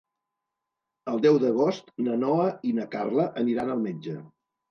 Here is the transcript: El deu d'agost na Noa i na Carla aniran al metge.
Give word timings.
El 1.11 1.19
deu 1.25 1.37
d'agost 1.43 1.91
na 2.07 2.17
Noa 2.23 2.47
i 2.69 2.73
na 2.79 2.87
Carla 2.97 3.27
aniran 3.43 3.73
al 3.75 3.85
metge. 3.87 4.17